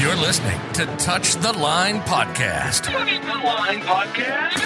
[0.00, 2.84] You're listening to Touch the Line Podcast.
[2.84, 4.56] Touch the Line Podcast.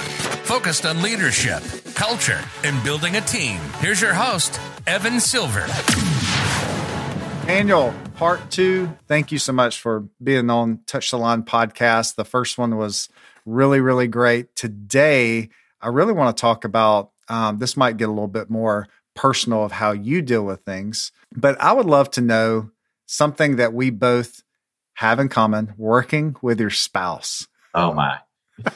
[0.45, 1.63] Focused on leadership,
[1.95, 3.59] culture, and building a team.
[3.79, 5.67] Here's your host, Evan Silver.
[7.47, 8.95] Daniel, part two.
[9.09, 12.17] Thank you so much for being on Touch the Line podcast.
[12.17, 13.09] The first one was
[13.47, 14.55] really, really great.
[14.55, 15.49] Today,
[15.81, 19.65] I really want to talk about um, this, might get a little bit more personal
[19.65, 22.71] of how you deal with things, but I would love to know
[23.07, 24.43] something that we both
[25.03, 27.49] have in common working with your spouse.
[27.75, 28.19] Oh, my.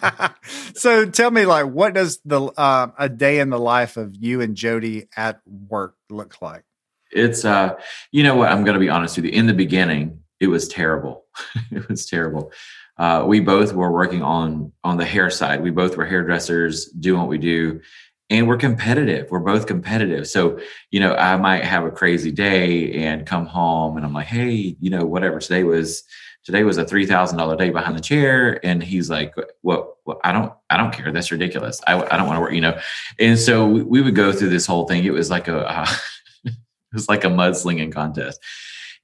[0.75, 4.41] so tell me like what does the uh, a day in the life of you
[4.41, 6.65] and Jody at work look like?
[7.13, 7.77] It's uh
[8.11, 10.69] you know what I'm going to be honest with you in the beginning it was
[10.69, 11.25] terrible.
[11.71, 12.53] it was terrible.
[12.99, 15.63] Uh, we both were working on on the hair side.
[15.63, 17.81] We both were hairdressers, doing what we do,
[18.29, 19.31] and we're competitive.
[19.31, 20.27] We're both competitive.
[20.27, 20.59] So
[20.91, 24.77] you know, I might have a crazy day and come home, and I'm like, hey,
[24.81, 25.41] you know, whatever.
[25.41, 26.03] Today was
[26.45, 30.21] today was a three thousand dollar day behind the chair, and he's like, well, well,
[30.23, 31.11] I don't, I don't care.
[31.13, 31.81] That's ridiculous.
[31.87, 32.79] I, I don't want to work, you know.
[33.19, 35.05] And so we, we, would go through this whole thing.
[35.05, 35.87] It was like a, uh,
[36.45, 36.55] it
[36.93, 38.41] was like a mudslinging contest.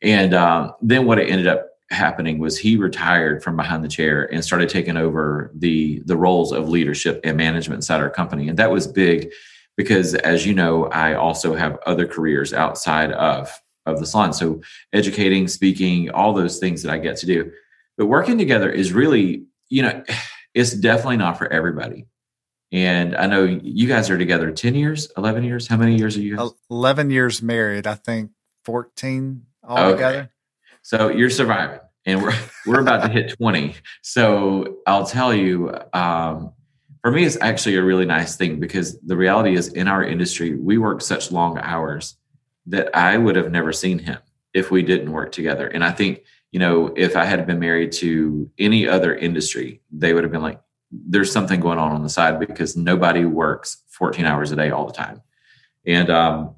[0.01, 4.33] And um, then what it ended up happening was he retired from behind the chair
[4.33, 8.49] and started taking over the the roles of leadership and management inside our company.
[8.49, 9.33] And that was big
[9.77, 13.51] because as you know i also have other careers outside of
[13.87, 14.33] of the salon.
[14.33, 14.61] So
[14.93, 17.51] educating speaking all those things that i get to do.
[17.97, 20.03] But working together is really you know
[20.55, 22.07] it's definitely not for everybody.
[22.73, 25.67] And i know you guys are together 10 years 11 years?
[25.69, 26.51] How many years are you guys?
[26.71, 28.31] 11 years married i think
[28.65, 30.19] 14 altogether.
[30.19, 30.29] Okay.
[30.83, 32.35] So you're surviving, and we're
[32.67, 33.75] we're about to hit 20.
[34.03, 36.53] So I'll tell you, um,
[37.01, 40.55] for me, it's actually a really nice thing because the reality is, in our industry,
[40.55, 42.17] we work such long hours
[42.67, 44.19] that I would have never seen him
[44.55, 45.67] if we didn't work together.
[45.67, 50.13] And I think you know, if I had been married to any other industry, they
[50.13, 54.27] would have been like, "There's something going on on the side," because nobody works 14
[54.27, 55.23] hours a day all the time.
[55.87, 56.55] And um,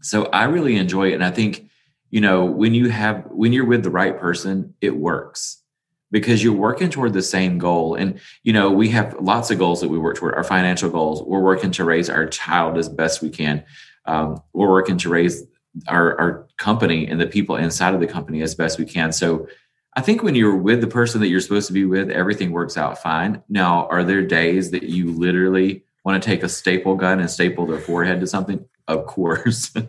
[0.00, 1.67] so I really enjoy it, and I think
[2.10, 5.62] you know when you have when you're with the right person it works
[6.10, 7.94] because you're working toward the same goal.
[7.94, 11.22] And you know we have lots of goals that we work toward our financial goals.
[11.22, 13.64] We're working to raise our child as best we can.
[14.06, 15.44] Um, we're working to raise
[15.86, 19.12] our, our company and the people inside of the company as best we can.
[19.12, 19.46] So
[19.94, 22.76] i think when you're with the person that you're supposed to be with everything works
[22.76, 23.42] out fine.
[23.48, 27.66] Now are there days that you literally want to take a staple gun and staple
[27.66, 29.72] their forehead to something of course.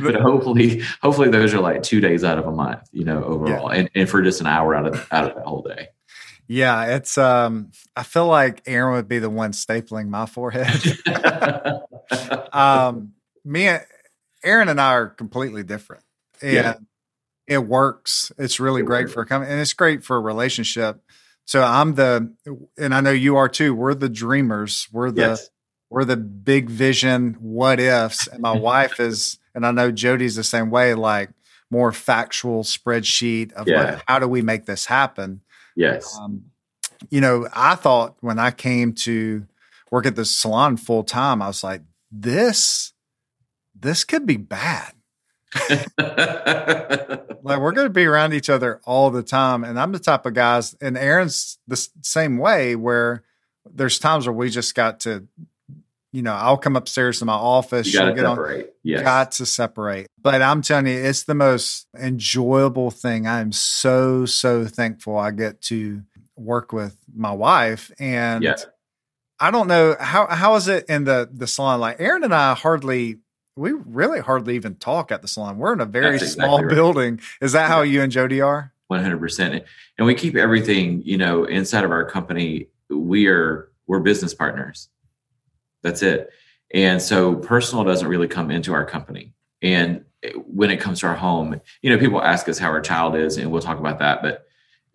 [0.00, 3.74] But hopefully hopefully those are like two days out of a month you know overall
[3.74, 3.80] yeah.
[3.80, 5.88] and, and for just an hour out of out of that whole day.
[6.46, 10.98] Yeah it's um i feel like aaron would be the one stapling my forehead.
[12.52, 13.84] Um me and
[14.44, 16.04] aaron and i are completely different.
[16.40, 16.74] And yeah.
[17.48, 18.30] it works.
[18.38, 19.14] It's really it great works.
[19.14, 21.02] for a company and it's great for a relationship.
[21.44, 22.32] So i'm the
[22.78, 24.86] and i know you are too we're the dreamers.
[24.92, 25.50] We're the yes
[25.90, 30.44] we're the big vision what ifs and my wife is and i know jody's the
[30.44, 31.30] same way like
[31.70, 33.82] more factual spreadsheet of yeah.
[33.82, 35.40] like how do we make this happen?
[35.74, 36.16] Yes.
[36.18, 36.44] Um,
[37.10, 39.46] you know i thought when i came to
[39.90, 42.94] work at the salon full time i was like this
[43.78, 44.92] this could be bad.
[47.42, 50.26] Like we're going to be around each other all the time and i'm the type
[50.26, 53.22] of guys and aaron's the same way where
[53.64, 55.28] there's times where we just got to
[56.16, 57.92] you know, I'll come upstairs to my office.
[57.92, 58.72] You got to separate.
[58.82, 59.02] Yes.
[59.02, 60.06] Got to separate.
[60.18, 63.26] But I'm telling you, it's the most enjoyable thing.
[63.26, 66.02] I'm so, so thankful I get to
[66.34, 67.92] work with my wife.
[67.98, 68.64] And yes.
[69.38, 71.80] I don't know how how is it in the the salon?
[71.80, 73.18] Like Aaron and I hardly
[73.54, 75.58] we really hardly even talk at the salon.
[75.58, 76.74] We're in a very That's small right.
[76.74, 77.20] building.
[77.42, 78.72] Is that how you and Jody are?
[78.86, 79.64] One hundred percent.
[79.98, 82.68] And we keep everything, you know, inside of our company.
[82.88, 84.88] We are we're business partners.
[85.86, 86.30] That's it.
[86.74, 89.32] And so personal doesn't really come into our company.
[89.62, 90.04] And
[90.46, 93.36] when it comes to our home, you know, people ask us how our child is,
[93.36, 94.20] and we'll talk about that.
[94.20, 94.44] But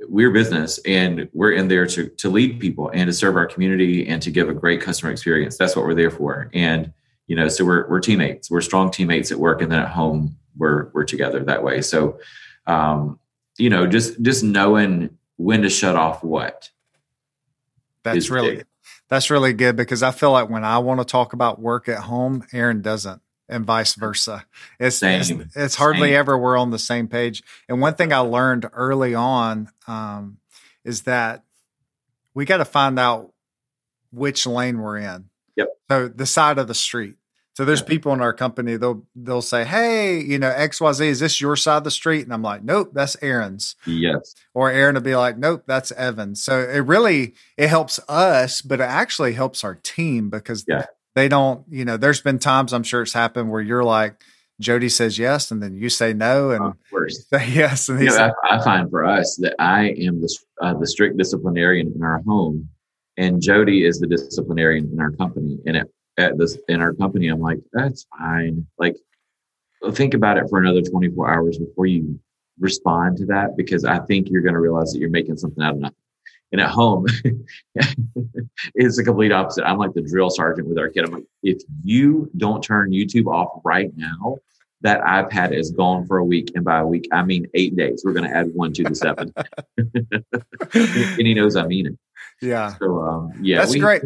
[0.09, 4.05] we're business and we're in there to, to lead people and to serve our community
[4.05, 5.57] and to give a great customer experience.
[5.57, 6.49] That's what we're there for.
[6.53, 6.91] And,
[7.27, 9.61] you know, so we're, we're teammates, we're strong teammates at work.
[9.61, 11.81] And then at home, we're, we're together that way.
[11.81, 12.19] So,
[12.67, 13.17] um,
[13.57, 16.69] you know, just, just knowing when to shut off what.
[18.03, 18.65] That's really, big.
[19.11, 21.99] That's really good because I feel like when I want to talk about work at
[21.99, 24.45] home, Aaron doesn't, and vice versa.
[24.79, 26.15] It's it's, it's, hardly same.
[26.15, 27.43] ever we're on the same page.
[27.67, 30.37] And one thing I learned early on um,
[30.85, 31.43] is that
[32.33, 33.33] we got to find out
[34.13, 35.25] which lane we're in.
[35.57, 35.67] Yep.
[35.89, 37.15] So the side of the street.
[37.53, 41.07] So there's people in our company they'll they'll say, "Hey, you know X Y Z,
[41.07, 44.33] is this your side of the street?" And I'm like, "Nope, that's Aaron's." Yes.
[44.53, 48.80] Or Aaron will be like, "Nope, that's Evan's." So it really it helps us, but
[48.80, 50.86] it actually helps our team because Yeah.
[51.13, 51.65] they don't.
[51.69, 54.15] You know, there's been times I'm sure it's happened where you're like,
[54.62, 57.25] Jody says yes, and then you say no, and Of course.
[57.30, 60.38] say yes, and You he's know, I, I find for us that I am the
[60.62, 62.69] uh, the strict disciplinarian in our home,
[63.18, 65.57] and Jody is the disciplinarian in our company.
[65.65, 65.88] And at,
[66.21, 68.65] at this in our company, I'm like, that's fine.
[68.77, 68.95] Like,
[69.91, 72.19] think about it for another 24 hours before you
[72.59, 75.73] respond to that, because I think you're going to realize that you're making something out
[75.73, 75.95] of nothing.
[76.51, 77.06] And at home,
[78.75, 79.63] it's the complete opposite.
[79.65, 81.06] I'm like the drill sergeant with our kid.
[81.06, 84.38] I'm like, if you don't turn YouTube off right now,
[84.81, 86.51] that iPad is gone for a week.
[86.56, 88.01] And by a week, I mean eight days.
[88.03, 89.33] We're going to add one to the seven.
[89.77, 91.97] and he knows I mean it.
[92.41, 92.75] yeah.
[92.75, 93.59] So, um, yeah.
[93.59, 94.01] That's we- great.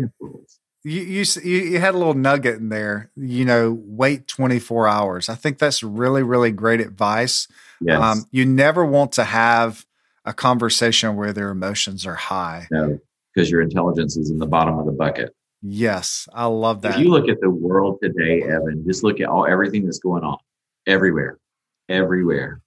[0.86, 3.10] You, you you you had a little nugget in there.
[3.16, 5.30] You know, wait 24 hours.
[5.30, 7.48] I think that's really really great advice.
[7.82, 8.00] Yes.
[8.00, 9.84] Um, you never want to have
[10.26, 12.68] a conversation where their emotions are high.
[12.70, 13.00] no,
[13.34, 15.36] because your intelligence is in the bottom of the bucket.
[15.64, 16.94] Yes, I love that.
[16.94, 20.24] If you look at the world today, Evan, just look at all everything that's going
[20.24, 20.38] on
[20.86, 21.40] everywhere,
[21.90, 22.62] everywhere.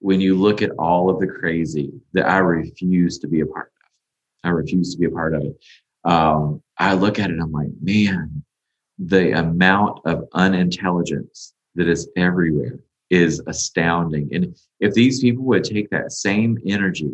[0.00, 3.66] When you look at all of the crazy that I refuse to be a part
[3.66, 5.56] of, I refuse to be a part of it.
[6.06, 8.42] Um, I look at it, I'm like, man,
[8.98, 12.78] the amount of unintelligence that is everywhere
[13.10, 14.28] is astounding.
[14.32, 17.12] And if these people would take that same energy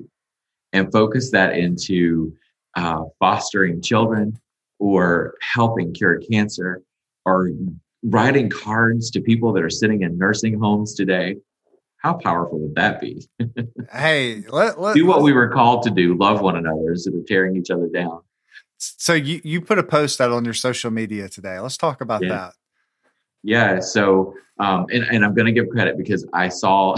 [0.72, 2.34] and focus that into
[2.76, 4.38] uh, fostering children,
[4.82, 6.82] or helping cure cancer
[7.24, 7.52] or
[8.02, 11.36] writing cards to people that are sitting in nursing homes today.
[11.98, 13.24] How powerful would that be?
[13.92, 17.24] hey, let, let, Do what we were called to do, love one another instead of
[17.26, 18.22] tearing each other down.
[18.98, 21.58] So you you put a post out on your social media today.
[21.60, 22.28] Let's talk about Yeah.
[22.28, 22.52] that.
[23.44, 23.80] Yeah.
[23.80, 26.94] So, um, and, and I'm going to give credit because I saw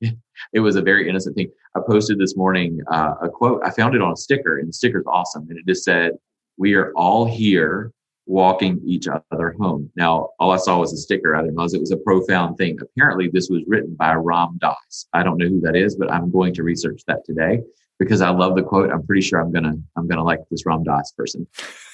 [0.00, 1.50] it was a very innocent thing.
[1.76, 3.62] I posted this morning uh, a quote.
[3.64, 5.46] I found it on a sticker, and the sticker's awesome.
[5.48, 6.12] And it just said,
[6.58, 7.92] We are all here
[8.26, 9.90] walking each other home.
[9.96, 11.34] Now, all I saw was a sticker.
[11.34, 12.78] I didn't realize it was a profound thing.
[12.80, 15.06] Apparently, this was written by Ram Dass.
[15.12, 17.60] I don't know who that is, but I'm going to research that today
[18.00, 18.90] because I love the quote.
[18.90, 21.46] I'm pretty sure I'm gonna I'm gonna like this Ram Dass person.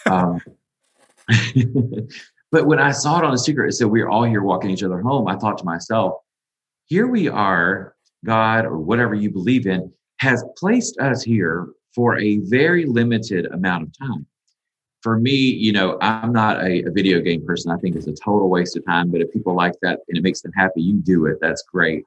[0.06, 0.40] Um,
[2.52, 4.84] but when I saw it on the sticker, it said, We're all here walking each
[4.84, 5.28] other home.
[5.28, 6.14] I thought to myself,
[6.86, 7.94] Here we are,
[8.24, 13.82] God or whatever you believe in has placed us here for a very limited amount
[13.82, 14.26] of time.
[15.02, 17.70] For me, you know, I'm not a, a video game person.
[17.70, 19.10] I think it's a total waste of time.
[19.10, 21.38] But if people like that and it makes them happy, you do it.
[21.40, 22.04] That's great.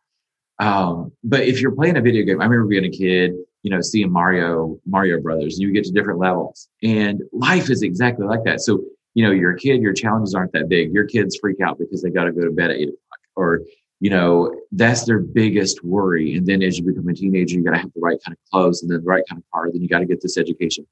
[0.60, 3.34] Um, but if you're playing a video game, I remember being a kid,
[3.64, 6.70] you know, seeing Mario, Mario Brothers, and you get to different levels.
[6.84, 8.62] And life is exactly like that.
[8.62, 8.84] So,
[9.14, 10.94] you know, you're a kid, your challenges aren't that big.
[10.94, 13.20] Your kids freak out because they got to go to bed at eight o'clock.
[13.36, 13.62] Or,
[14.00, 16.36] you know, that's their biggest worry.
[16.36, 18.52] And then as you become a teenager, you got to have the right kind of
[18.52, 19.70] clothes and then the right kind of car.
[19.72, 20.86] Then you got to get this education.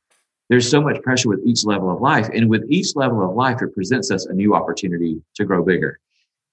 [0.49, 2.29] There's so much pressure with each level of life.
[2.33, 5.99] And with each level of life, it presents us a new opportunity to grow bigger.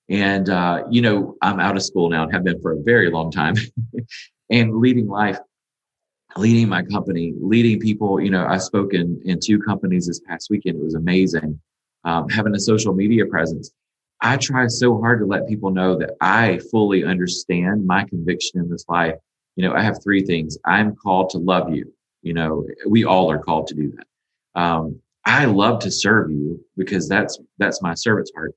[0.09, 3.11] And, uh, you know, I'm out of school now and have been for a very
[3.11, 3.55] long time
[4.51, 5.39] and leading life,
[6.37, 8.21] leading my company, leading people.
[8.21, 10.77] You know, I spoke in, in two companies this past weekend.
[10.79, 11.61] It was amazing.
[12.05, 13.73] Um, having a social media presence.
[14.21, 18.71] I try so hard to let people know that I fully understand my conviction in
[18.71, 19.17] this life.
[19.57, 20.59] You know, I have three things.
[20.65, 21.93] I'm called to love you.
[22.23, 24.61] You know, we all are called to do that.
[24.61, 28.55] Um, I love to serve you because that's that's my servant's heart.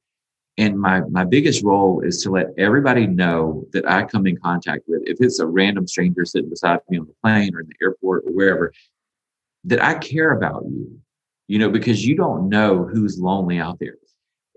[0.57, 4.83] And my my biggest role is to let everybody know that I come in contact
[4.87, 5.03] with.
[5.05, 8.23] If it's a random stranger sitting beside me on the plane or in the airport
[8.25, 8.73] or wherever,
[9.65, 10.99] that I care about you.
[11.47, 13.95] You know, because you don't know who's lonely out there.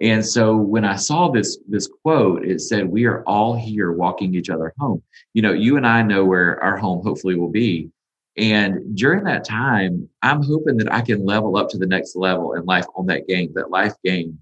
[0.00, 4.34] And so when I saw this this quote, it said, "We are all here walking
[4.34, 5.02] each other home."
[5.34, 7.90] You know, you and I know where our home hopefully will be.
[8.36, 12.54] And during that time, I'm hoping that I can level up to the next level
[12.54, 14.38] in life on that game, that life game,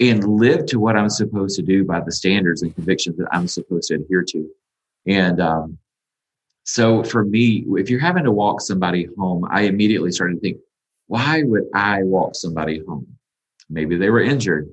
[0.00, 3.46] and live to what I'm supposed to do by the standards and convictions that I'm
[3.46, 4.48] supposed to adhere to.
[5.06, 5.78] And um,
[6.64, 10.58] so for me, if you're having to walk somebody home, I immediately started to think,
[11.06, 13.06] why would I walk somebody home?
[13.68, 14.70] Maybe they were injured.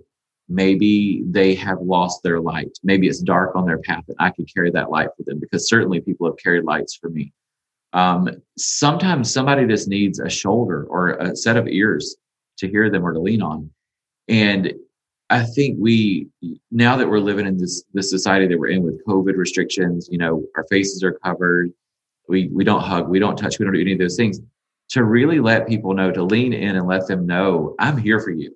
[0.50, 2.78] Maybe they have lost their light.
[2.84, 5.68] Maybe it's dark on their path and I could carry that light for them because
[5.68, 7.34] certainly people have carried lights for me.
[7.92, 12.16] Um, sometimes somebody just needs a shoulder or a set of ears
[12.60, 13.72] to hear them or to lean on.
[14.30, 14.74] And
[15.30, 16.28] I think we,
[16.72, 20.18] now that we're living in this, this society that we're in with COVID restrictions, you
[20.18, 21.72] know, our faces are covered.
[22.30, 24.40] We, we don't hug, we don't touch, we don't do any of those things
[24.90, 28.32] to really let people know, to lean in and let them know, I'm here for
[28.32, 28.56] you.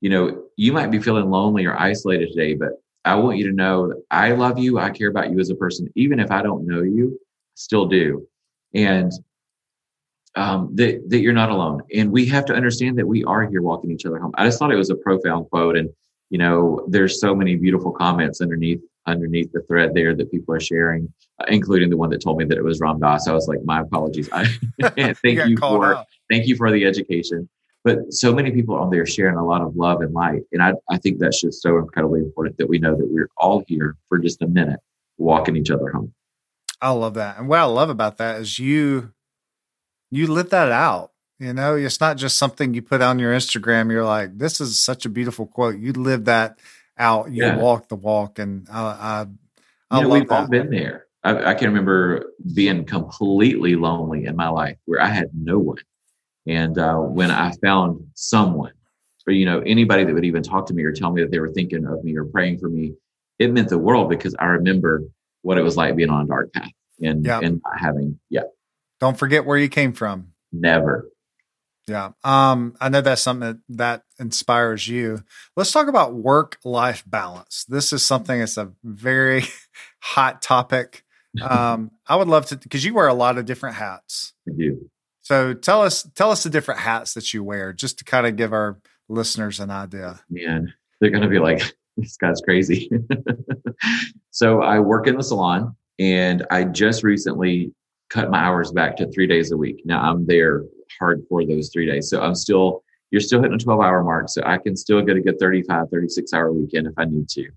[0.00, 2.70] you know, you might be feeling lonely or isolated today, but
[3.04, 4.78] I want you to know that I love you.
[4.78, 7.18] I care about you as a person, even if I don't know you,
[7.54, 8.26] still do.
[8.74, 9.12] And
[10.36, 11.82] um, that, that you're not alone.
[11.94, 14.32] And we have to understand that we are here walking each other home.
[14.36, 15.76] I just thought it was a profound quote.
[15.76, 15.90] And,
[16.30, 20.60] you know, there's so many beautiful comments underneath underneath the thread there that people are
[20.60, 23.26] sharing, uh, including the one that told me that it was Ram Dass.
[23.26, 24.28] I was like, my apologies.
[24.32, 24.44] I,
[24.82, 26.06] thank you, you for out.
[26.30, 27.48] thank you for the education.
[27.82, 30.42] But so many people on there sharing a lot of love and light.
[30.52, 33.64] And I, I think that's just so incredibly important that we know that we're all
[33.66, 34.80] here for just a minute
[35.16, 36.12] walking each other home.
[36.82, 37.38] I love that.
[37.38, 39.12] And what I love about that is you
[40.10, 41.12] you live that out.
[41.40, 43.90] You know, it's not just something you put on your Instagram.
[43.90, 45.78] You're like, this is such a beautiful quote.
[45.78, 46.58] You live that
[46.98, 47.32] out.
[47.32, 47.56] You yeah.
[47.56, 49.26] walk the walk, and I, I,
[49.90, 50.34] I know, we've that.
[50.34, 51.06] all been there.
[51.24, 55.78] I, I, can remember being completely lonely in my life where I had no one,
[56.46, 58.72] and uh, when I found someone,
[59.26, 61.40] or you know, anybody that would even talk to me or tell me that they
[61.40, 62.94] were thinking of me or praying for me,
[63.38, 65.04] it meant the world because I remember
[65.42, 66.70] what it was like being on a dark path
[67.02, 67.40] and yeah.
[67.42, 68.42] and having yeah
[69.00, 70.32] don't forget where you came from.
[70.52, 71.08] Never.
[71.90, 72.12] Yeah.
[72.22, 75.24] Um, I know that's something that, that inspires you.
[75.56, 77.64] Let's talk about work life balance.
[77.64, 79.42] This is something that's a very
[80.00, 81.04] hot topic.
[81.40, 84.32] Um, I would love to because you wear a lot of different hats.
[84.48, 84.90] I do.
[85.20, 88.34] So tell us tell us the different hats that you wear, just to kind of
[88.34, 90.18] give our listeners an idea.
[90.28, 91.62] Man, they're gonna be like,
[91.96, 92.90] this guy's crazy.
[94.32, 97.72] so I work in the salon and I just recently
[98.08, 99.82] cut my hours back to three days a week.
[99.84, 100.64] Now I'm there
[100.98, 102.08] hard for those three days.
[102.08, 104.28] So I'm still, you're still hitting a 12 hour mark.
[104.28, 107.50] So I can still get a good 35, 36 hour weekend if I need to.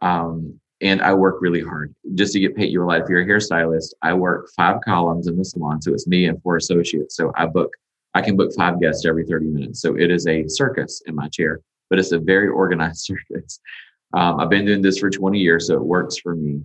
[0.00, 3.00] Um, and I work really hard just to get paid you a lot.
[3.00, 5.80] If you're a hairstylist, I work five columns in the salon.
[5.80, 7.16] So it's me and four associates.
[7.16, 7.70] So I book,
[8.14, 9.80] I can book five guests every 30 minutes.
[9.80, 12.98] So it is a circus in my chair, but it's a very organized
[13.30, 13.60] circus.
[14.12, 16.60] Um, I've been doing this for 20 years, so it works for me.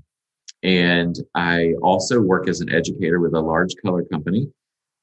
[0.64, 4.52] And I also work as an educator with a large color company.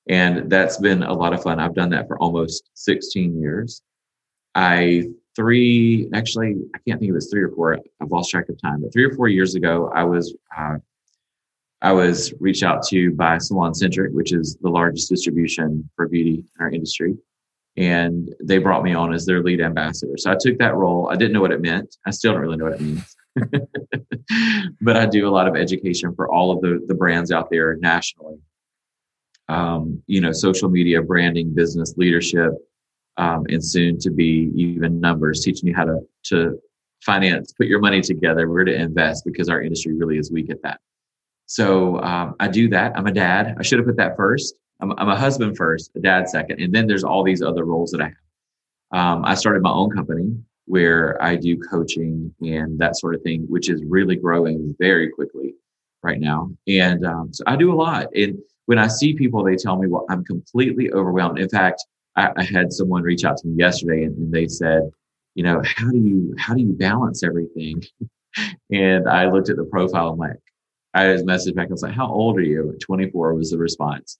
[0.08, 1.61] And that's been a lot of fun.
[1.61, 3.82] I've done that for almost 16 years.
[4.54, 7.78] I three, actually, I can't think of was three or four.
[8.00, 10.76] I've lost track of time, but three or four years ago, I was, uh,
[11.82, 16.64] I was reached out to by SalonCentric, which is the largest distribution for beauty in
[16.64, 17.16] our industry.
[17.76, 20.16] And they brought me on as their lead ambassador.
[20.16, 21.08] So I took that role.
[21.11, 21.96] I didn't know what it meant.
[22.06, 23.16] I still don't really know what it means.
[24.80, 27.75] but I do a lot of education for all of the, the brands out there
[27.76, 28.38] nationally.
[29.48, 32.52] Um, you know, social media, branding, business leadership,
[33.16, 36.58] um, and soon to be even numbers, teaching you how to, to
[37.04, 40.62] finance, put your money together, where to invest, because our industry really is weak at
[40.62, 40.80] that.
[41.46, 42.96] So um, I do that.
[42.96, 43.56] I'm a dad.
[43.58, 44.54] I should have put that first.
[44.80, 47.90] I'm, I'm, a husband first, a dad second, and then there's all these other roles
[47.90, 48.14] that I have.
[48.92, 50.36] Um, I started my own company
[50.66, 55.54] where I do coaching and that sort of thing, which is really growing very quickly
[56.02, 56.50] right now.
[56.66, 58.08] And um, so I do a lot.
[58.14, 61.38] And when I see people, they tell me, well, I'm completely overwhelmed.
[61.38, 61.85] In fact,
[62.16, 64.90] I, I had someone reach out to me yesterday and, and they said,
[65.35, 67.83] you know, how do you, how do you balance everything?
[68.71, 70.11] and I looked at the profile.
[70.11, 70.38] I'm like,
[70.94, 71.68] I just messaged back.
[71.68, 72.76] I was like, how old are you?
[72.80, 74.18] 24 was the response.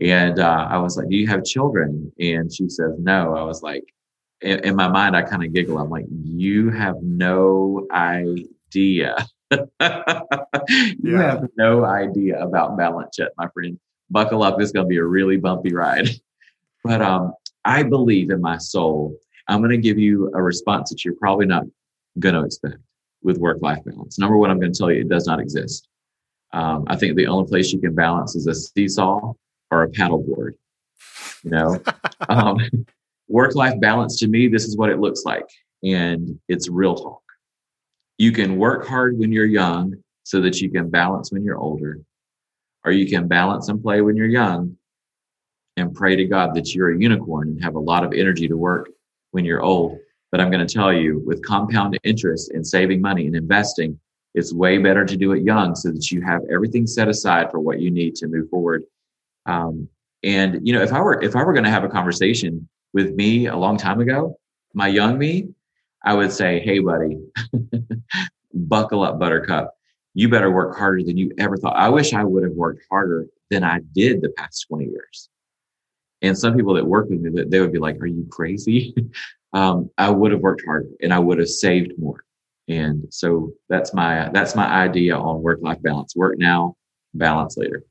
[0.00, 2.12] And uh, I was like, do you have children?
[2.20, 3.34] And she says, no.
[3.34, 3.84] I was like,
[4.40, 5.78] in, in my mind, I kind of giggle.
[5.78, 9.16] I'm like, you have no idea.
[9.50, 11.22] you yeah.
[11.22, 13.78] have no idea about balance yet, my friend.
[14.10, 14.58] Buckle up.
[14.58, 16.08] This is going to be a really bumpy ride.
[16.82, 17.34] But um,
[17.66, 19.14] I believe in my soul.
[19.48, 21.64] I'm going to give you a response that you're probably not
[22.18, 22.78] going to expect
[23.22, 24.18] with work life balance.
[24.18, 25.88] Number one, I'm going to tell you it does not exist.
[26.52, 29.34] Um, I think the only place you can balance is a seesaw
[29.70, 30.52] or a paddleboard.
[31.42, 31.82] You know,
[32.28, 32.58] um,
[33.28, 35.46] work life balance to me, this is what it looks like.
[35.84, 37.22] And it's real talk.
[38.20, 42.00] You can work hard when you're young so that you can balance when you're older,
[42.84, 44.76] or you can balance and play when you're young
[45.78, 48.58] and pray to God that you're a unicorn and have a lot of energy to
[48.58, 48.90] work
[49.30, 50.00] when you're old.
[50.30, 53.98] But I'm going to tell you with compound interest and saving money and investing,
[54.34, 57.58] it's way better to do it young so that you have everything set aside for
[57.58, 58.82] what you need to move forward.
[59.46, 59.88] Um,
[60.24, 63.14] and you know, if I were if I were going to have a conversation with
[63.14, 64.36] me a long time ago,
[64.74, 65.54] my young me,
[66.04, 67.18] I would say, Hey, buddy,
[68.54, 69.74] buckle up, buttercup.
[70.14, 71.76] You better work harder than you ever thought.
[71.76, 75.28] I wish I would have worked harder than I did the past 20 years.
[76.22, 78.94] And some people that work with me, they would be like, Are you crazy?
[79.52, 82.24] um, I would have worked harder and I would have saved more.
[82.68, 86.14] And so that's my that's my idea on work life balance.
[86.14, 86.76] Work now,
[87.14, 87.84] balance later.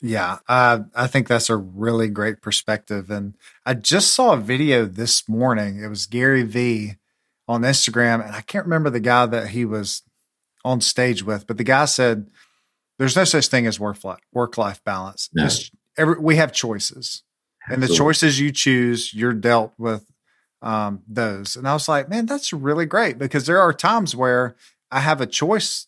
[0.00, 3.10] Yeah, uh, I think that's a really great perspective.
[3.10, 3.34] And
[3.66, 5.82] I just saw a video this morning.
[5.82, 6.96] It was Gary Vee
[7.48, 10.02] on Instagram, and I can't remember the guy that he was
[10.64, 12.30] on stage with, but the guy said,
[12.98, 15.30] "There's no such thing as work life work life balance.
[15.32, 15.44] No.
[15.44, 17.22] Just every, we have choices,
[17.68, 20.10] and the choices you choose, you're dealt with
[20.62, 24.56] um, those." And I was like, "Man, that's really great," because there are times where
[24.90, 25.86] I have a choice,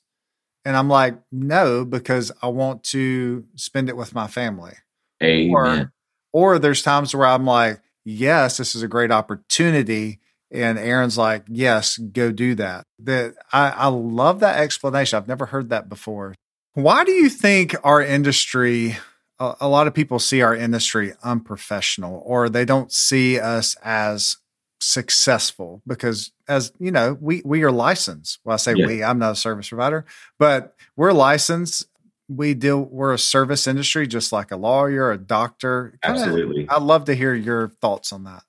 [0.65, 4.75] and I'm like, "No," because I want to spend it with my family
[5.23, 5.51] Amen.
[5.53, 5.93] or
[6.33, 10.21] or there's times where I'm like, yes, this is a great opportunity.
[10.53, 12.85] And Aaron's like, yes, go do that.
[13.01, 15.17] That I, I love that explanation.
[15.17, 16.35] I've never heard that before.
[16.75, 18.97] Why do you think our industry,
[19.39, 24.37] a, a lot of people see our industry unprofessional or they don't see us as
[24.81, 25.83] successful?
[25.87, 28.41] Because as you know, we we are licensed.
[28.45, 28.87] Well, I say Yeah.
[28.87, 30.05] we, I'm not a service provider,
[30.39, 31.87] but we're licensed.
[32.29, 35.99] We deal we're a service industry just like a lawyer, a doctor.
[36.03, 36.69] Kinda- Absolutely.
[36.69, 38.43] I'd love to hear your thoughts on that.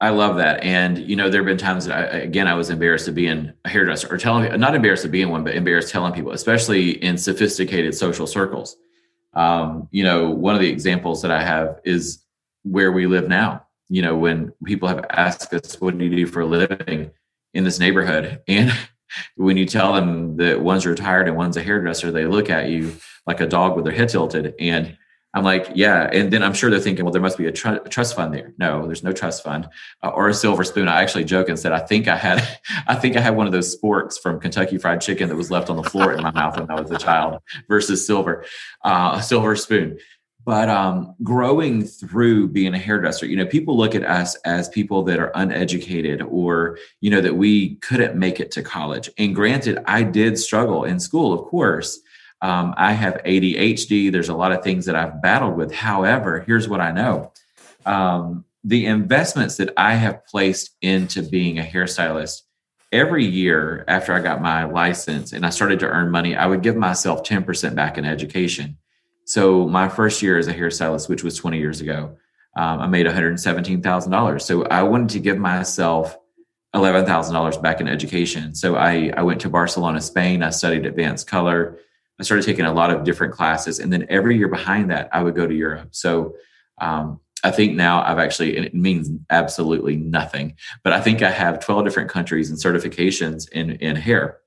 [0.00, 0.64] I love that.
[0.64, 3.26] And, you know, there have been times that I, again, I was embarrassed to be
[3.26, 6.32] in a hairdresser or telling, not embarrassed to be in one, but embarrassed telling people,
[6.32, 8.76] especially in sophisticated social circles.
[9.34, 12.24] Um, you know, one of the examples that I have is
[12.62, 13.66] where we live now.
[13.88, 17.10] You know, when people have asked us, what do you do for a living
[17.52, 18.42] in this neighborhood?
[18.48, 18.72] And
[19.34, 22.94] when you tell them that one's retired and one's a hairdresser, they look at you
[23.26, 24.54] like a dog with their head tilted.
[24.60, 24.96] And
[25.32, 26.10] I'm like, yeah.
[26.12, 28.52] And then I'm sure they're thinking, well, there must be a, tr- trust fund there.
[28.58, 29.68] No, there's no trust fund
[30.02, 30.88] uh, or a silver spoon.
[30.88, 32.58] I actually joke and said, I think I had,
[32.88, 35.70] I think I had one of those sporks from Kentucky Fried Chicken that was left
[35.70, 38.44] on the floor in my mouth when I was a child versus silver,
[38.84, 39.98] uh, a silver spoon.
[40.44, 45.02] But um, growing through being a hairdresser, you know, people look at us as people
[45.04, 49.10] that are uneducated or, you know, that we couldn't make it to college.
[49.18, 52.00] And granted, I did struggle in school, of course.
[52.42, 54.10] Um, I have ADHD.
[54.10, 55.72] There's a lot of things that I've battled with.
[55.72, 57.32] However, here's what I know
[57.86, 62.42] um, the investments that I have placed into being a hairstylist
[62.92, 66.62] every year after I got my license and I started to earn money, I would
[66.62, 68.76] give myself 10% back in education.
[69.24, 72.16] So, my first year as a hairstylist, which was 20 years ago,
[72.56, 74.42] um, I made $117,000.
[74.42, 76.18] So, I wanted to give myself
[76.74, 78.54] $11,000 back in education.
[78.54, 80.42] So, I, I went to Barcelona, Spain.
[80.42, 81.78] I studied advanced color.
[82.20, 83.78] I started taking a lot of different classes.
[83.78, 85.88] And then every year behind that, I would go to Europe.
[85.92, 86.34] So
[86.78, 90.54] um, I think now I've actually, and it means absolutely nothing,
[90.84, 94.38] but I think I have 12 different countries and certifications in, in hair.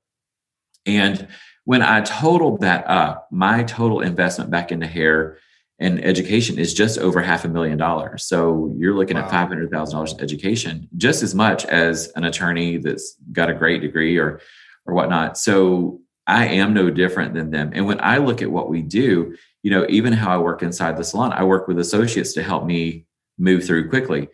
[0.86, 1.26] And
[1.64, 5.38] when I totaled that up, my total investment back into hair
[5.80, 8.24] and education is just over half a million dollars.
[8.24, 9.24] So you're looking Wow.
[9.24, 13.50] at five hundred thousand dollars in education, just as much as an attorney that's got
[13.50, 14.40] a great degree or
[14.86, 15.36] or whatnot.
[15.36, 17.70] So I am no different than them.
[17.74, 20.96] And when I look at what we do, you know, even how I work inside
[20.96, 23.06] the salon, I work with associates to help me
[23.38, 24.28] move through quickly.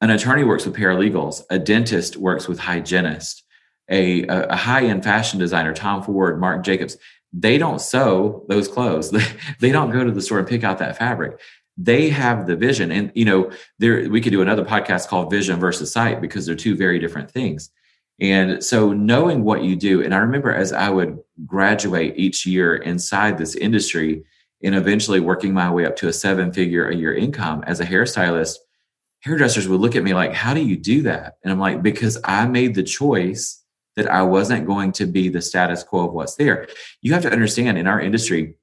[0.00, 1.42] An attorney works with paralegals.
[1.50, 3.42] A dentist works with hygienists.
[3.90, 6.96] A, a, a high-end fashion designer, Tom Ford, Marc Jacobs,
[7.34, 9.12] they don't sew those clothes.
[9.60, 11.40] They don't go to the store and pick out that fabric.
[11.76, 12.92] They have the vision.
[12.92, 16.54] And, you know, there we could do another podcast called Vision versus Sight because they're
[16.54, 17.70] two very different things.
[18.20, 22.76] And so knowing what you do, and I remember as I would graduate each year
[22.76, 24.24] inside this industry
[24.62, 27.84] and eventually working my way up to a seven figure a year income as a
[27.84, 28.56] hairstylist,
[29.20, 31.38] hairdressers would look at me like, How do you do that?
[31.42, 33.62] And I'm like, Because I made the choice
[33.96, 36.68] that I wasn't going to be the status quo of what's there.
[37.00, 38.56] You have to understand in our industry,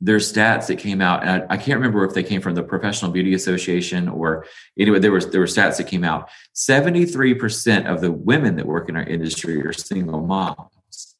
[0.00, 2.62] there's stats that came out, and I, I can't remember if they came from the
[2.62, 4.46] Professional Beauty Association or
[4.78, 6.28] anyway, there was there were stats that came out.
[6.54, 11.16] 73% of the women that work in our industry are single moms.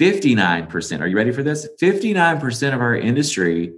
[0.00, 1.68] 59%, are you ready for this?
[1.80, 3.74] 59% of our industry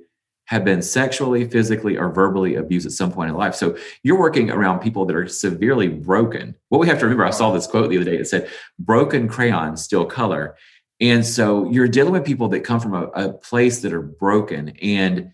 [0.47, 3.55] have been sexually, physically, or verbally abused at some point in life.
[3.55, 6.55] So you're working around people that are severely broken.
[6.69, 8.19] What we have to remember, I saw this quote the other day.
[8.19, 8.49] It said,
[8.79, 10.57] broken crayons still color.
[11.05, 14.71] And so you're dealing with people that come from a, a place that are broken
[14.81, 15.33] and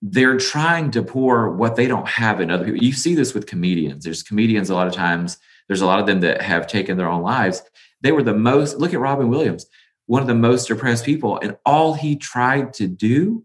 [0.00, 2.84] they're trying to pour what they don't have in other people.
[2.84, 4.04] You see this with comedians.
[4.04, 7.08] There's comedians a lot of times, there's a lot of them that have taken their
[7.08, 7.60] own lives.
[8.02, 9.66] They were the most, look at Robin Williams,
[10.06, 11.40] one of the most depressed people.
[11.40, 13.44] And all he tried to do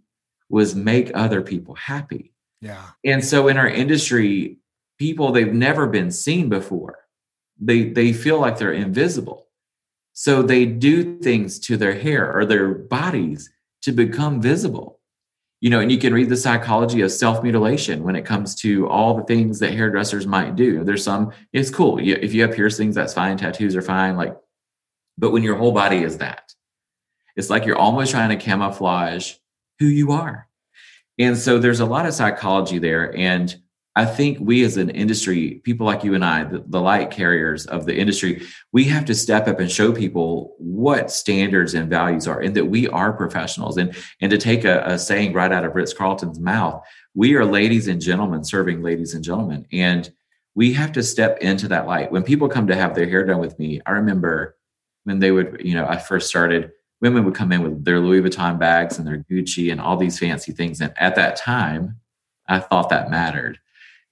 [0.49, 2.32] was make other people happy.
[2.62, 2.91] Yeah.
[3.04, 4.60] And so in our industry,
[4.99, 6.99] people they've never been seen before.
[7.60, 9.47] They they feel like they're invisible.
[10.17, 13.49] So they do things to their hair or their bodies
[13.82, 14.99] to become visible.
[15.60, 19.15] You know, and you can read the psychology of self-mutilation when it comes to all
[19.15, 20.84] the things that hairdressers might do.
[20.84, 21.99] There's some, it's cool.
[21.99, 23.38] If you have piercings, that's fine.
[23.38, 24.15] Tattoos are fine.
[24.15, 24.38] Like,
[25.17, 26.54] but when your whole body is that,
[27.36, 29.34] it's like you're almost trying to camouflage
[29.80, 30.47] who you are.
[31.17, 33.15] And so there's a lot of psychology there.
[33.15, 33.56] And
[33.97, 37.65] I think we as an industry, people like you and I, the, the, light carriers
[37.65, 42.27] of the industry, we have to step up and show people what standards and values
[42.27, 43.77] are and that we are professionals.
[43.77, 47.45] And, and to take a, a saying right out of Ritz Carlton's mouth, we are
[47.45, 49.65] ladies and gentlemen serving ladies and gentlemen.
[49.71, 50.12] And
[50.55, 52.12] we have to step into that light.
[52.12, 54.58] When people come to have their hair done with me, I remember
[55.05, 58.21] when they would, you know, I first started, women would come in with their Louis
[58.21, 60.81] Vuitton bags and their Gucci and all these fancy things.
[60.81, 61.97] And at that time,
[62.47, 63.60] I thought that mattered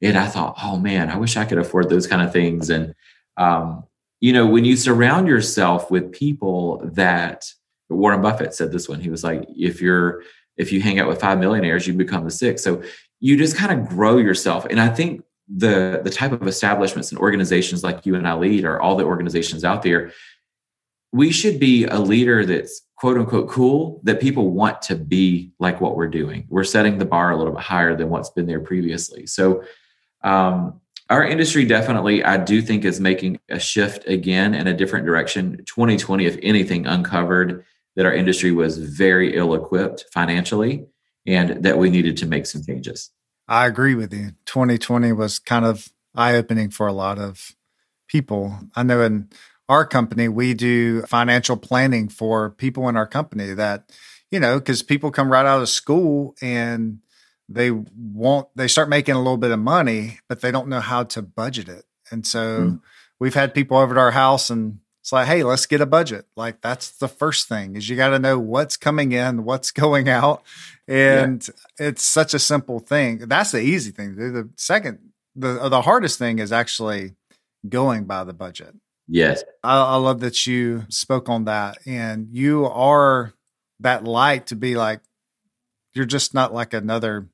[0.03, 2.69] and I thought, oh man, I wish I could afford those kind of things.
[2.69, 2.93] And
[3.37, 3.85] um,
[4.19, 7.45] you know, when you surround yourself with people that
[7.89, 10.23] Warren Buffett said this one, he was like, if you're
[10.57, 12.63] if you hang out with five millionaires, you become the sixth.
[12.63, 12.83] So
[13.19, 14.65] you just kind of grow yourself.
[14.65, 18.65] And I think the the type of establishments and organizations like you and I lead,
[18.65, 20.11] or all the organizations out there,
[21.13, 25.79] we should be a leader that's quote unquote cool that people want to be like
[25.79, 26.45] what we're doing.
[26.49, 29.27] We're setting the bar a little bit higher than what's been there previously.
[29.27, 29.63] So
[30.23, 35.05] um, our industry definitely, I do think, is making a shift again in a different
[35.05, 35.57] direction.
[35.65, 40.85] 2020, if anything, uncovered that our industry was very ill equipped financially
[41.25, 43.11] and that we needed to make some changes.
[43.47, 44.31] I agree with you.
[44.45, 47.55] 2020 was kind of eye opening for a lot of
[48.07, 48.57] people.
[48.75, 49.29] I know in
[49.69, 53.91] our company, we do financial planning for people in our company that,
[54.31, 56.99] you know, because people come right out of school and
[57.53, 61.03] they want they start making a little bit of money, but they don't know how
[61.03, 61.85] to budget it.
[62.11, 62.81] And so mm.
[63.19, 66.25] we've had people over to our house and it's like, hey, let's get a budget.
[66.35, 70.09] Like that's the first thing is you got to know what's coming in, what's going
[70.09, 70.43] out.
[70.87, 71.47] And
[71.79, 71.87] yeah.
[71.87, 73.19] it's such a simple thing.
[73.19, 74.15] That's the easy thing.
[74.15, 74.99] The second,
[75.35, 77.15] the the hardest thing is actually
[77.67, 78.75] going by the budget.
[79.07, 79.43] Yes.
[79.63, 81.79] I, I love that you spoke on that.
[81.85, 83.33] And you are
[83.79, 85.01] that light to be like,
[85.93, 87.27] you're just not like another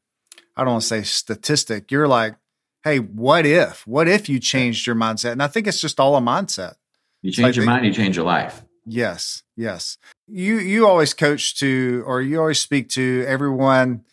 [0.60, 1.90] I don't want to say statistic.
[1.90, 2.36] You're like,
[2.84, 3.88] hey, what if?
[3.88, 5.32] What if you changed your mindset?
[5.32, 6.74] And I think it's just all a mindset.
[7.22, 8.62] You change like your mind, you change your life.
[8.86, 9.98] Yes, yes.
[10.28, 14.04] You you always coach to, or you always speak to everyone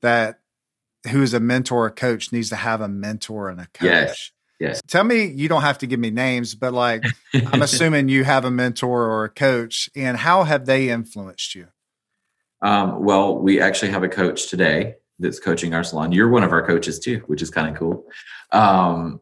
[0.00, 0.40] that
[1.10, 3.84] who is a mentor or coach needs to have a mentor and a coach.
[3.84, 4.30] Yes.
[4.58, 4.82] Yes.
[4.86, 7.02] Tell me, you don't have to give me names, but like,
[7.34, 11.68] I'm assuming you have a mentor or a coach, and how have they influenced you?
[12.62, 16.12] Um, well, we actually have a coach today that's coaching our salon.
[16.12, 18.06] You're one of our coaches too, which is kind of cool.
[18.50, 19.20] Um,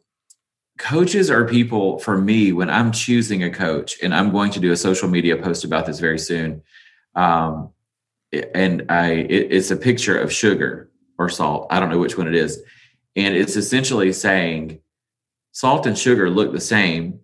[0.78, 4.72] coaches are people for me when I'm choosing a coach, and I'm going to do
[4.72, 6.62] a social media post about this very soon.
[7.14, 7.70] Um,
[8.54, 11.66] and I, it, it's a picture of sugar or salt.
[11.70, 12.62] I don't know which one it is,
[13.16, 14.80] and it's essentially saying
[15.52, 17.20] salt and sugar look the same,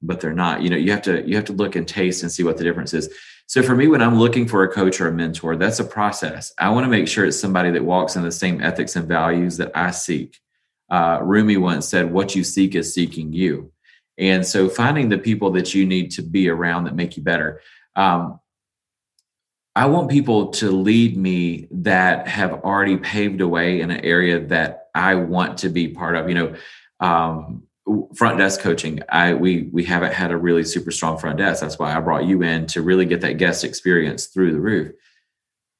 [0.00, 0.62] but they're not.
[0.62, 2.64] You know, you have to you have to look and taste and see what the
[2.64, 3.12] difference is.
[3.48, 6.52] So for me, when I'm looking for a coach or a mentor, that's a process.
[6.58, 9.56] I want to make sure it's somebody that walks in the same ethics and values
[9.56, 10.38] that I seek.
[10.90, 13.72] Uh, Rumi once said, "What you seek is seeking you."
[14.18, 17.62] And so finding the people that you need to be around that make you better.
[17.96, 18.38] Um,
[19.74, 24.40] I want people to lead me that have already paved a way in an area
[24.46, 26.28] that I want to be part of.
[26.28, 26.54] You know,
[27.00, 27.62] um,
[28.14, 29.00] front desk coaching.
[29.08, 31.60] I we we haven't had a really super strong front desk.
[31.60, 34.92] That's why i brought you in to really get that guest experience through the roof.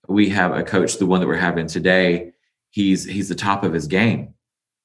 [0.08, 2.32] We have a coach the one that we're having today.
[2.70, 4.34] He's he's the top of his game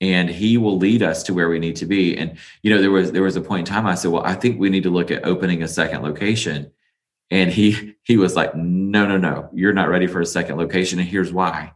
[0.01, 2.17] and he will lead us to where we need to be.
[2.17, 4.35] And you know there was there was a point in time i said well i
[4.35, 6.71] think we need to look at opening a second location.
[7.31, 9.49] And he he was like no no no.
[9.53, 11.73] You're not ready for a second location and here's why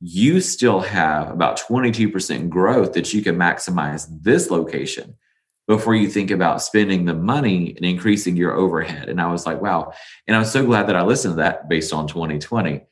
[0.00, 5.16] you still have about 22% growth that you can maximize this location
[5.66, 9.08] before you think about spending the money and increasing your overhead.
[9.08, 9.92] And I was like, wow.
[10.26, 12.82] And I'm so glad that I listened to that based on 2020.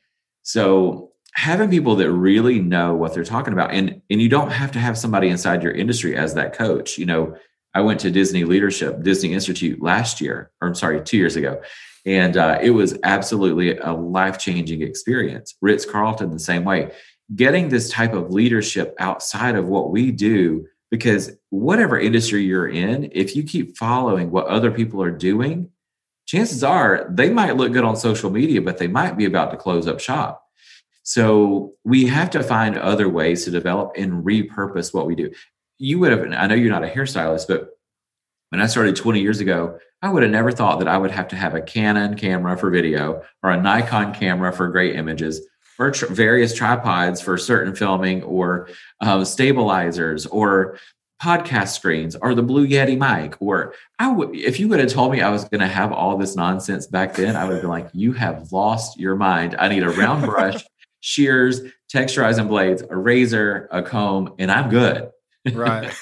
[0.41, 4.71] So having people that really know what they're talking about, and, and you don't have
[4.71, 6.97] to have somebody inside your industry as that coach.
[6.97, 7.35] You know,
[7.75, 11.61] I went to Disney Leadership, Disney Institute last year, or I'm sorry, two years ago.
[12.05, 15.55] And uh, it was absolutely a life changing experience.
[15.61, 16.91] Ritz Carlton, the same way.
[17.33, 23.09] Getting this type of leadership outside of what we do, because whatever industry you're in,
[23.13, 25.69] if you keep following what other people are doing,
[26.25, 29.57] chances are they might look good on social media, but they might be about to
[29.57, 30.43] close up shop.
[31.03, 35.31] So we have to find other ways to develop and repurpose what we do.
[35.77, 37.69] You would have, I know you're not a hairstylist, but
[38.49, 41.29] when I started 20 years ago, I would have never thought that I would have
[41.29, 45.47] to have a Canon camera for video or a Nikon camera for great images
[45.79, 48.67] or tr- various tripods for certain filming or
[48.99, 50.77] uh, stabilizers or
[51.21, 53.37] podcast screens or the Blue Yeti mic.
[53.39, 56.17] Or I would, if you would have told me I was going to have all
[56.17, 59.55] this nonsense back then, I would have been like, you have lost your mind.
[59.57, 60.65] I need a round brush
[60.99, 65.11] shears, texturizing blades, a razor, a comb, and I'm good.
[65.51, 65.93] Right.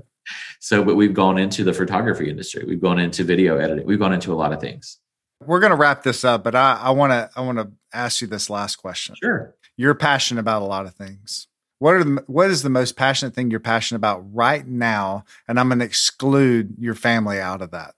[0.60, 2.64] so, but we've gone into the photography industry.
[2.66, 3.86] We've gone into video editing.
[3.86, 4.98] We've gone into a lot of things.
[5.44, 8.26] We're going to wrap this up, but I want to I want to ask you
[8.26, 9.14] this last question.
[9.22, 9.54] Sure.
[9.76, 11.46] You're passionate about a lot of things.
[11.78, 15.24] What are the, what is the most passionate thing you're passionate about right now?
[15.48, 17.94] And I'm going to exclude your family out of that.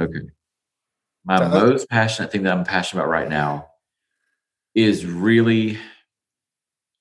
[0.00, 0.30] Okay.
[1.26, 3.68] My so, most passionate thing that I'm passionate about right now
[4.74, 5.78] is really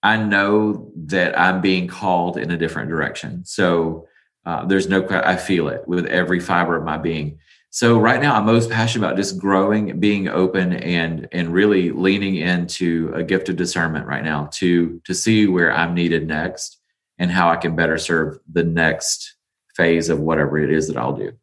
[0.03, 3.43] I know that I'm being called in a different direction.
[3.45, 4.07] So
[4.45, 7.39] uh, there's no I feel it with every fiber of my being.
[7.69, 12.37] So right now, I'm most passionate about just growing, being open, and and really leaning
[12.37, 16.79] into a gift of discernment right now to to see where I'm needed next
[17.19, 19.35] and how I can better serve the next
[19.75, 21.33] phase of whatever it is that I'll do.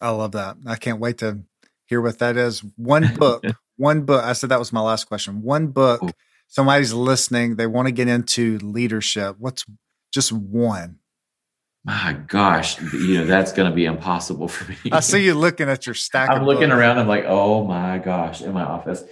[0.00, 0.56] I love that.
[0.66, 1.40] I can't wait to
[1.86, 2.64] hear what that is.
[2.76, 3.44] One book,
[3.76, 4.24] one book.
[4.24, 5.42] I said that was my last question.
[5.42, 6.02] One book.
[6.52, 7.56] Somebody's listening.
[7.56, 9.36] They want to get into leadership.
[9.38, 9.64] What's
[10.12, 10.98] just one?
[11.82, 14.76] my gosh, you know, that's going to be impossible for me.
[14.92, 16.28] I see you looking at your stack.
[16.28, 16.78] I'm looking books.
[16.78, 16.98] around.
[16.98, 19.02] I'm like, oh my gosh, in my office.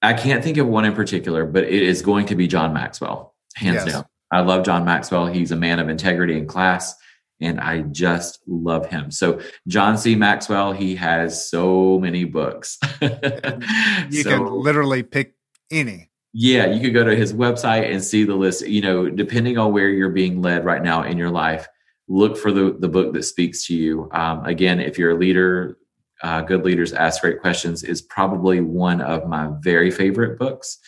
[0.00, 3.34] I can't think of one in particular, but it is going to be John Maxwell,
[3.54, 3.92] hands yes.
[3.92, 4.06] down.
[4.30, 5.26] I love John Maxwell.
[5.26, 6.94] He's a man of integrity and class,
[7.42, 9.10] and I just love him.
[9.10, 10.14] So, John C.
[10.14, 12.78] Maxwell, he has so many books.
[13.02, 15.34] you so, can literally pick
[15.70, 16.10] any.
[16.36, 18.66] Yeah, you could go to his website and see the list.
[18.66, 21.68] You know, depending on where you're being led right now in your life,
[22.08, 24.08] look for the, the book that speaks to you.
[24.12, 25.78] Um, again, if you're a leader,
[26.24, 30.78] uh, Good Leaders Ask Great Questions is probably one of my very favorite books.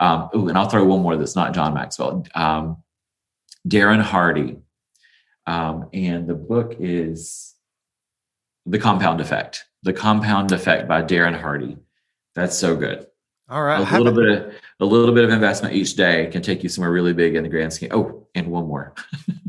[0.00, 2.26] Um, ooh, and I'll throw one more that's not John Maxwell.
[2.34, 2.78] Um,
[3.68, 4.58] Darren Hardy.
[5.46, 7.54] Um, and the book is
[8.66, 9.64] The Compound Effect.
[9.84, 11.76] The Compound Effect by Darren Hardy.
[12.34, 13.06] That's so good.
[13.48, 13.80] All right.
[13.80, 16.92] A little bit of a little bit of investment each day can take you somewhere
[16.92, 17.90] really big in the grand scheme.
[17.92, 18.94] Oh, and one more.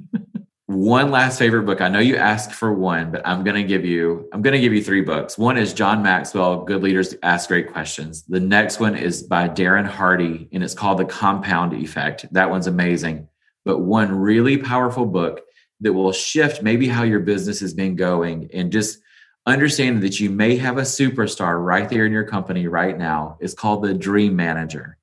[0.67, 1.81] one last favorite book.
[1.81, 4.59] I know you asked for one, but I'm going to give you I'm going to
[4.59, 5.37] give you three books.
[5.37, 8.23] One is John Maxwell, Good Leaders Ask Great Questions.
[8.23, 12.25] The next one is by Darren Hardy and it's called The Compound Effect.
[12.31, 13.27] That one's amazing.
[13.65, 15.41] But one really powerful book
[15.81, 18.99] that will shift maybe how your business has been going and just
[19.45, 23.53] understanding that you may have a superstar right there in your company right now is
[23.53, 24.96] called The Dream Manager.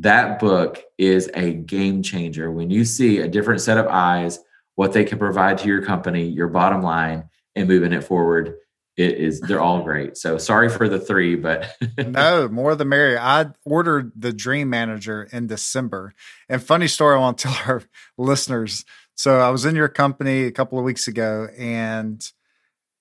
[0.00, 2.50] That book is a game changer.
[2.50, 4.38] When you see a different set of eyes
[4.76, 7.24] what they can provide to your company, your bottom line,
[7.56, 8.54] and moving it forward.
[8.96, 10.16] It is they're all great.
[10.16, 13.18] So sorry for the three, but no, more the merrier.
[13.18, 16.14] I ordered the Dream Manager in December.
[16.48, 17.82] And funny story I want to tell our
[18.16, 18.84] listeners.
[19.14, 22.22] So I was in your company a couple of weeks ago and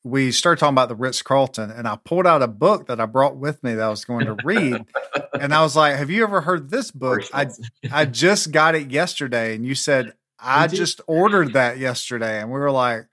[0.06, 3.08] we started talking about the Ritz Carlton, and I pulled out a book that I
[3.08, 4.86] brought with me that I was going to read.
[5.42, 7.24] and I was like, Have you ever heard this book?
[7.34, 7.48] I
[7.92, 9.56] I just got it yesterday.
[9.56, 13.08] And you said, I just ordered that yesterday, and we were like,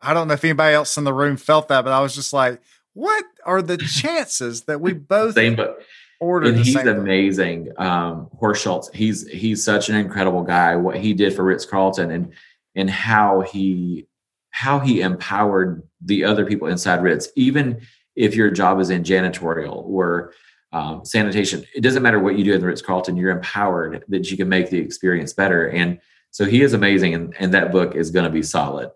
[0.00, 2.32] I don't know if anybody else in the room felt that, but I was just
[2.32, 2.60] like,
[2.92, 5.82] what are the chances that we both same book
[6.20, 6.54] ordered?
[6.54, 7.72] And he's amazing.
[7.78, 10.76] Um, Horst Schulze, he's he's such an incredible guy.
[10.76, 12.32] What he did for Ritz Carlton and
[12.76, 14.06] and how he
[14.54, 17.80] how he empowered the other people inside Ritz, even
[18.14, 20.32] if your job is in janitorial or
[20.70, 21.64] um, sanitation.
[21.74, 24.48] It doesn't matter what you do in the Ritz Carlton, you're empowered that you can
[24.48, 25.68] make the experience better.
[25.68, 25.98] And
[26.30, 28.92] so he is amazing, and, and that book is going to be solid.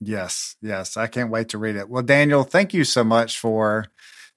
[0.00, 0.96] Yes, yes.
[0.96, 1.88] I can't wait to read it.
[1.88, 3.86] Well, Daniel, thank you so much for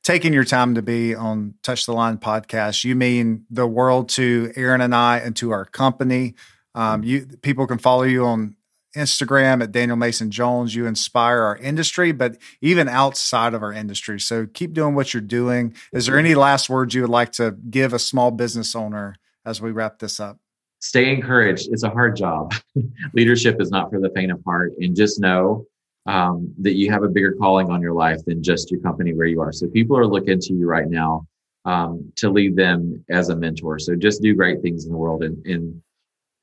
[0.03, 2.83] taking your time to be on Touch the Line podcast.
[2.83, 6.33] You mean the world to Aaron and I and to our company.
[6.73, 8.54] Um, you people can follow you on
[8.95, 10.73] Instagram at Daniel Mason Jones.
[10.75, 14.19] You inspire our industry, but even outside of our industry.
[14.19, 15.75] So keep doing what you're doing.
[15.93, 19.61] Is there any last words you would like to give a small business owner as
[19.61, 20.39] we wrap this up?
[20.79, 21.69] Stay encouraged.
[21.71, 22.53] It's a hard job.
[23.13, 24.73] Leadership is not for the faint of heart.
[24.79, 25.65] And just know
[26.05, 29.27] um, that you have a bigger calling on your life than just your company where
[29.27, 29.51] you are.
[29.51, 31.25] So people are looking to you right now
[31.65, 33.79] um, to lead them as a mentor.
[33.79, 35.81] So just do great things in the world and, and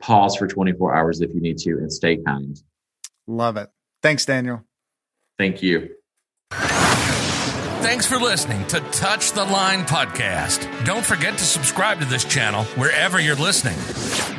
[0.03, 2.61] pause for 24 hours if you need to and stay kind.
[3.27, 3.71] Love it.
[4.03, 4.65] Thanks, Daniel.
[5.38, 5.95] Thank you.
[6.51, 10.85] Thanks for listening to Touch the Line podcast.
[10.85, 14.32] Don't forget to subscribe to this channel wherever you're listening.